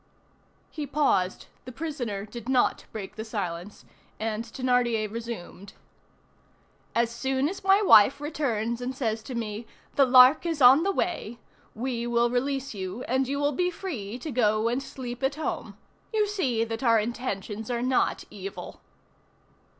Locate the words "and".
4.19-4.43, 8.81-8.95, 13.03-13.27, 14.69-14.81